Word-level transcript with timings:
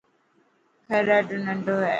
گھر 0.87 1.01
ڏاڌو 1.07 1.35
ننڊ 1.45 1.65
هي. 1.81 1.89